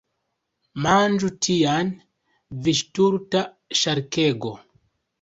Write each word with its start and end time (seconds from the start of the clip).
Manĝu 0.85 1.29
tian! 1.49 1.93
Vi 2.65 2.75
stulta 2.83 3.47
ŝarkego! 3.85 4.61